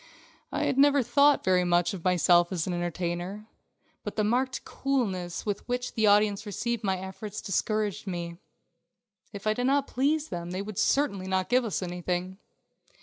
I 0.51 0.63
had 0.63 0.79
never 0.79 1.03
thought 1.03 1.43
very 1.43 1.63
much 1.63 1.93
of 1.93 2.03
myself 2.03 2.51
as 2.51 2.65
an 2.65 2.73
entertainer, 2.73 3.45
but 4.03 4.15
the 4.15 4.23
marked 4.23 4.65
coolness 4.65 5.45
with 5.45 5.59
which 5.69 5.93
the 5.93 6.07
audience 6.07 6.43
received 6.47 6.83
my 6.83 6.97
efforts 6.97 7.39
discouraged 7.39 8.07
me. 8.07 8.37
If 9.31 9.45
I 9.45 9.53
did 9.53 9.65
not 9.67 9.85
please 9.85 10.29
them 10.29 10.49
they 10.49 10.61
would 10.63 10.79
certainly 10.79 11.27
not 11.27 11.49
give 11.49 11.63
us 11.65 11.83
anything. 11.83 12.39